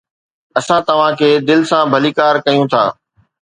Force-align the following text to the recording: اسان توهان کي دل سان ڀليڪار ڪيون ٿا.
اسان 0.59 0.81
توهان 0.87 1.13
کي 1.19 1.29
دل 1.49 1.59
سان 1.69 1.83
ڀليڪار 1.93 2.33
ڪيون 2.45 2.65
ٿا. 2.73 2.83